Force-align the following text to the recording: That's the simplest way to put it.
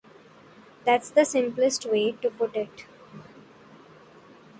That's 0.83 1.11
the 1.11 1.25
simplest 1.25 1.85
way 1.85 2.13
to 2.23 2.31
put 2.31 2.55
it. 2.55 2.87